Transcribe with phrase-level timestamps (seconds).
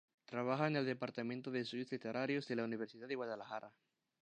[0.25, 3.71] Trabaja en el Departamento de Estudios Literarios de la Universidad de Guadalajara.